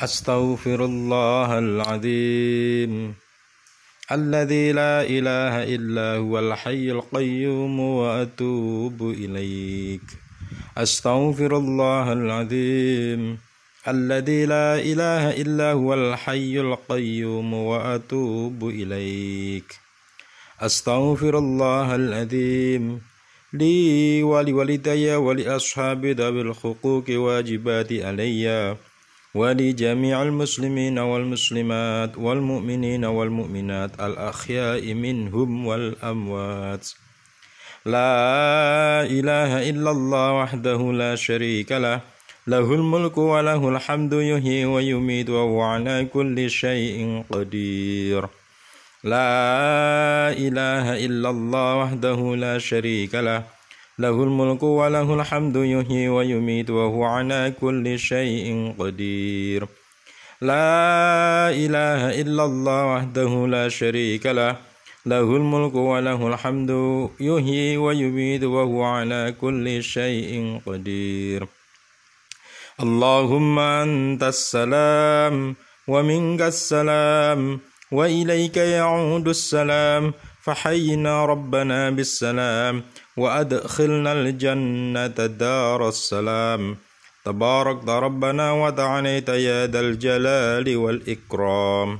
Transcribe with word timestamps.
أستغفر 0.00 0.84
الله 0.84 1.58
العظيم 1.58 3.14
الذي 4.12 4.72
لا 4.72 5.02
إله 5.02 5.64
إلا 5.74 6.16
هو 6.20 6.38
الحي 6.38 6.90
القيوم 6.90 7.80
وأتوب 7.80 9.02
إليك. 9.02 10.02
أستغفر 10.76 11.56
الله 11.56 12.12
العظيم 12.12 13.38
الذي 13.88 14.46
لا 14.46 14.76
إله 14.76 15.30
إلا 15.40 15.72
هو 15.72 15.94
الحي 15.94 16.60
القيوم 16.60 17.54
وأتوب 17.54 18.68
إليك. 18.68 19.80
أستغفر 20.60 21.38
الله 21.38 21.94
العظيم 21.94 23.00
لي 23.52 24.22
ولوالدي 24.22 25.16
ولأصحاب 25.16 26.06
ذوي 26.06 26.40
الحقوق 26.40 27.04
واجبات 27.10 27.92
عليّ 27.92 28.76
ولجميع 29.34 30.22
المسلمين 30.22 30.98
والمسلمات 30.98 32.18
والمؤمنين 32.18 33.04
والمؤمنات 33.04 34.00
الأحياء 34.00 34.94
منهم 34.94 35.66
والأموات. 35.66 36.88
لا 37.86 39.02
إله 39.02 39.70
إلا 39.70 39.90
الله 39.90 40.32
وحده 40.32 40.92
لا 40.92 41.14
شريك 41.14 41.72
له. 41.72 42.00
له 42.46 42.74
الملك 42.74 43.18
وله 43.18 43.68
الحمد 43.68 44.12
يحيي 44.12 44.64
ويميت 44.64 45.30
وهو 45.30 45.60
على 45.62 46.04
كل 46.04 46.50
شيء 46.50 47.24
قدير. 47.30 48.22
لا 49.04 50.30
إله 50.30 51.06
إلا 51.06 51.30
الله 51.30 51.76
وحده 51.76 52.36
لا 52.36 52.58
شريك 52.58 53.14
له. 53.14 53.55
له 53.98 54.10
الملك 54.10 54.62
وله 54.62 55.14
الحمد 55.14 55.56
يحيي 55.56 56.08
ويميت 56.08 56.70
وهو 56.70 57.04
على 57.04 57.54
كل 57.60 57.98
شيء 57.98 58.74
قدير. 58.78 59.66
لا 60.40 61.48
إله 61.48 62.20
إلا 62.20 62.44
الله 62.44 62.80
وحده 62.92 63.46
لا 63.46 63.68
شريك 63.68 64.26
له 64.26 64.56
له 65.06 65.36
الملك 65.40 65.74
وله 65.74 66.28
الحمد 66.28 66.70
يحيي 67.20 67.76
ويميت 67.76 68.44
وهو 68.44 68.84
على 68.84 69.34
كل 69.40 69.82
شيء 69.82 70.60
قدير. 70.66 71.46
اللهم 72.80 73.58
أنت 73.58 74.22
السلام 74.22 75.56
ومنك 75.88 76.42
السلام 76.42 77.60
وإليك 77.92 78.56
يعود 78.56 79.28
السلام 79.28 80.12
فحينا 80.46 81.26
ربنا 81.26 81.90
بالسلام 81.90 82.82
وأدخلنا 83.16 84.12
الجنة 84.12 85.26
دار 85.26 85.88
السلام. 85.88 86.76
تبارك 87.24 87.88
ربنا 87.88 88.52
وتعاليت 88.52 89.28
يا 89.28 89.66
ذا 89.66 89.80
الجلال 89.80 90.76
والإكرام. 90.76 91.98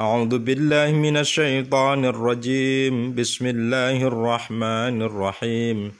أعوذ 0.00 0.38
بالله 0.38 0.92
من 0.92 1.16
الشيطان 1.16 2.04
الرجيم. 2.04 3.14
بسم 3.14 3.46
الله 3.46 4.06
الرحمن 4.06 5.02
الرحيم. 5.02 5.92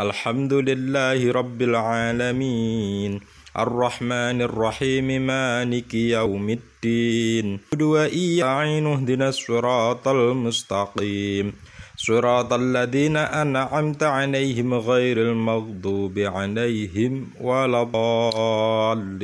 الحمد 0.00 0.52
لله 0.52 1.32
رب 1.32 1.62
العالمين. 1.62 3.20
الرحمن 3.58 4.42
الرحيم 4.42 5.26
مالك 5.26 5.94
يوم 5.94 6.50
الدين. 6.50 7.60
وإياعين 7.80 8.86
اهدنا 8.86 9.28
الصراط 9.28 10.08
المستقيم. 10.08 11.52
صراط 11.96 12.52
الذين 12.52 13.16
أنعمت 13.16 14.02
عليهم 14.02 14.74
غير 14.74 15.16
المغضوب 15.32 16.18
عليهم 16.18 17.30
ولا 17.40 17.82
الضالين 17.82 19.16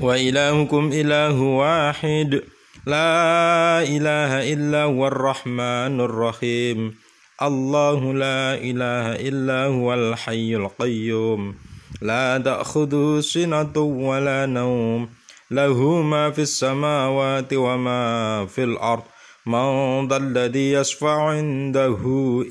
وإلهكم 0.00 0.90
إله 0.92 1.40
واحد. 1.40 2.42
لا 2.86 3.82
إله 3.84 4.52
إلا 4.52 4.82
هو 4.82 5.06
الرحمن 5.06 6.00
الرحيم. 6.00 6.96
الله 7.42 8.14
لا 8.14 8.54
إله 8.54 9.28
إلا 9.28 9.64
هو 9.64 9.94
الحي 9.94 10.56
القيوم. 10.56 11.54
لا 12.02 12.38
تأخذه 12.38 13.20
سنة 13.20 13.78
ولا 13.78 14.46
نوم. 14.46 15.08
له 15.50 16.02
ما 16.02 16.30
في 16.30 16.42
السماوات 16.42 17.52
وما 17.52 18.46
في 18.46 18.64
الأرض. 18.64 19.02
من 19.46 20.08
ذا 20.08 20.16
الذي 20.16 20.72
يشفع 20.72 21.22
عنده 21.22 21.98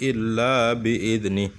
إلا 0.02 0.74
بإذنه. 0.74 1.50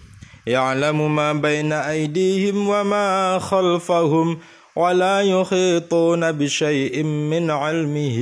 يعلم 0.46 1.16
ما 1.16 1.32
بين 1.32 1.72
أيديهم 1.72 2.68
وما 2.68 3.38
خلفهم. 3.38 4.38
ولا 4.76 5.20
يحيطون 5.20 6.32
بشيء 6.32 7.02
من 7.02 7.50
علمه 7.50 8.18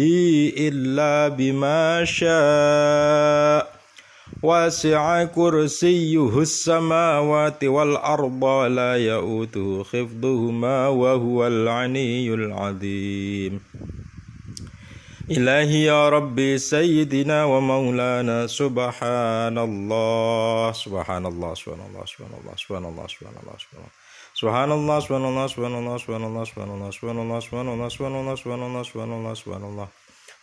إلا 0.57 1.29
بما 1.29 2.05
شاء. 2.05 3.78
واسع 4.43 5.25
كرسيه 5.25 6.39
السماوات 6.39 7.65
والأرض 7.65 8.45
لا 8.71 8.97
يؤوته 8.97 9.83
خفضهما 9.83 10.89
وهو 10.89 11.47
العني 11.47 12.35
العظيم 12.35 13.61
إلهي 15.31 15.83
يا 15.85 16.09
ربي 16.09 16.59
سيدنا 16.59 17.45
ومولانا 17.45 18.47
سبحان 18.47 19.59
الله 19.59 20.73
سبحان 20.73 21.27
الله 21.27 21.55
سبحان 21.55 21.81
الله 21.91 22.05
سبحان 22.07 22.33
الله 22.41 22.55
سبحان 22.57 22.85
الله 22.85 23.07
سبحان 23.07 23.35
الله 23.43 23.57
سبحان 23.59 24.71
الله 24.79 24.99
سبحان 24.99 25.25
الله 25.25 25.49
سبحان 25.49 25.75
الله 25.75 25.99
سبحان 25.99 26.25
الله 26.31 26.45
سبحان 26.45 26.45
الله 26.45 26.45
سبحان 26.47 26.71
الله 26.71 26.91
سبحان 26.91 27.19
الله 27.19 27.41
سبحان 27.41 27.69
الله 27.69 27.89
سبحان 27.91 28.15
الله 28.15 28.35
سبحان 28.37 28.63
الله 28.63 28.83
سبحان 28.83 29.13
الله 29.13 29.35
سبحان 29.35 29.65
الله 29.65 29.89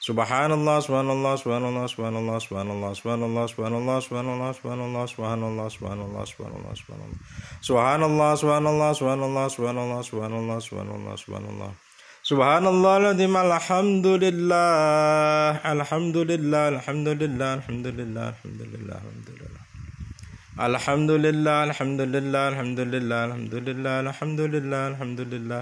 سبحان 0.06 0.52
الله 0.52 0.80
سبحان 0.86 1.10
الله 1.10 1.36
سبحان 1.42 1.66
الله 1.66 1.86
سبحان 1.94 2.16
الله 2.22 2.38
سبحان 2.46 2.70
الله 2.70 2.94
سبحان 2.94 3.22
الله 3.26 3.46
سبحان 3.48 3.76
الله 3.82 4.00
سبحان 4.06 4.30
الله 4.30 4.52
سبحان 4.52 4.80
الله 4.86 5.06
سبحان 5.10 5.42
الله 5.50 5.66
سبحان 5.76 6.02
الله 6.06 6.26
سبحان 6.30 6.54
الله 6.54 6.86
سبحان 8.38 8.66
الله 8.70 8.94
سبحان 8.94 9.18
الله 9.26 9.48
سبحان 9.50 9.78
الله 9.82 10.02
سبحان 10.06 10.34
الله 10.38 10.60
سبحان 10.60 10.90
الله 10.94 11.16
سبحان 11.16 11.46
الله 11.50 11.72
سبحان 12.30 12.66
الله 12.74 12.94
العظيم 12.98 13.34
الحمد 13.38 14.08
لله 14.24 15.52
الحمد 15.74 16.18
لله 16.32 16.64
الحمد 16.70 17.08
لله 17.08 17.48
الحمد 17.58 17.88
لله 17.98 18.28
الحمد 18.30 18.62
لله 18.72 18.98
الحمد 20.66 21.10
لله 21.26 21.58
الحمد 21.70 22.02
لله 22.02 22.44
الحمد 22.50 22.82
لله 22.82 22.82
الحمد 22.82 22.82
لله 22.94 23.20
الحمد 23.26 23.54
لله 23.68 23.96
الحمد 24.06 24.42
لله 24.54 24.82
الحمد 24.92 25.22
لله 25.34 25.62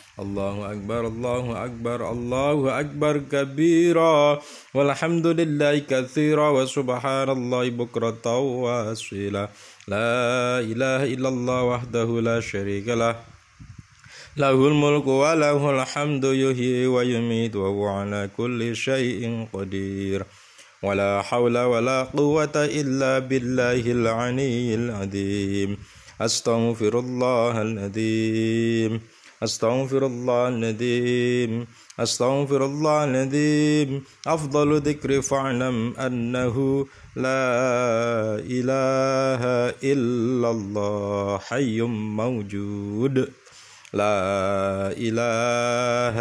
الله 0.19 0.71
أكبر 0.71 1.07
الله 1.07 1.65
أكبر 1.65 2.11
الله 2.11 2.79
أكبر 2.79 3.17
كبيرا 3.31 4.41
والحمد 4.73 5.27
لله 5.27 5.77
كثيرا 5.79 6.49
وسبحان 6.49 7.29
الله 7.29 7.69
بكرة 7.69 8.37
وأصيلا 8.37 9.49
لا 9.87 10.59
إله 10.59 11.01
إلا 11.15 11.29
الله 11.29 11.63
وحده 11.63 12.07
لا 12.21 12.39
شريك 12.39 12.87
له 12.87 13.15
له 14.37 14.67
الملك 14.67 15.07
وله 15.07 15.61
الحمد 15.81 16.23
يحيي 16.23 16.87
ويميت 16.87 17.55
وهو 17.55 17.87
على 17.87 18.29
كل 18.37 18.75
شيء 18.75 19.47
قدير 19.53 20.23
ولا 20.83 21.21
حول 21.21 21.57
ولا 21.57 22.03
قوة 22.03 22.55
إلا 22.55 23.19
بالله 23.19 23.83
العلي 23.91 24.75
العظيم 24.75 25.77
أستغفر 26.21 26.99
الله 26.99 27.61
العظيم 27.61 29.01
أستغفر 29.43 30.05
الله 30.05 30.47
العظيم 30.47 31.67
أستغفر 31.99 32.65
الله 32.65 33.03
العظيم. 33.03 34.03
أفضل 34.27 34.81
ذكر 34.81 35.21
فاعلم 35.21 35.93
أنه 35.97 36.85
لا 37.15 37.45
إله 38.57 39.41
إلا 39.83 40.49
الله 40.51 41.37
حي 41.37 41.81
موجود. 42.21 43.15
لا 43.93 44.21
إله 45.07 46.17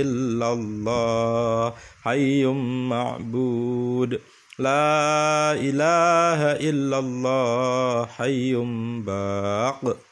إلا 0.00 0.48
الله 0.52 1.72
حي 2.04 2.44
معبود. 2.92 4.20
لا 4.58 5.52
إله 5.54 6.40
إلا 6.68 6.98
الله 6.98 8.06
حي 8.06 8.54
باق. 9.06 10.11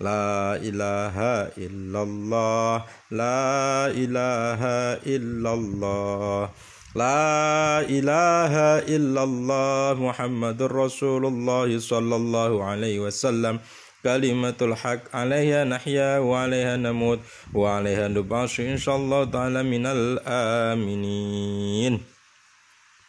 لا 0.00 0.56
إله 0.58 1.16
إلا 1.54 2.02
الله 2.02 2.84
لا 3.10 3.86
إله 3.94 4.62
إلا 5.06 5.54
الله 5.54 6.50
لا 6.94 7.80
إله 7.80 8.54
إلا 8.90 9.22
الله 9.22 9.94
محمد 9.94 10.62
رسول 10.62 11.26
الله 11.26 11.78
صلى 11.78 12.16
الله 12.16 12.64
عليه 12.64 13.00
وسلم. 13.06 13.58
كلمة 14.04 14.54
الحق 14.62 15.16
عليها 15.16 15.64
نحيا 15.64 16.18
وعليها 16.18 16.76
نموت 16.76 17.18
وعليها 17.54 18.08
نبعث 18.08 18.60
إن 18.60 18.76
شاء 18.76 18.96
الله 18.96 19.24
تعالى 19.24 19.62
من 19.62 19.86
الآمنين. 19.86 21.34